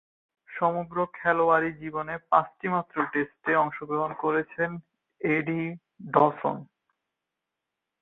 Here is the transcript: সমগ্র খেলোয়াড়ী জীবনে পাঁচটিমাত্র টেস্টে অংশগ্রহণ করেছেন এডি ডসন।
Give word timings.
সমগ্র 0.49 0.97
খেলোয়াড়ী 1.13 1.69
জীবনে 1.73 2.15
পাঁচটিমাত্র 2.29 2.95
টেস্টে 3.13 3.51
অংশগ্রহণ 3.55 4.11
করেছেন 4.13 4.69
এডি 5.21 5.61
ডসন। 6.11 6.57